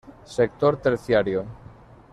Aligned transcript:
Sector 0.35 0.77
Terciario. 0.81 1.45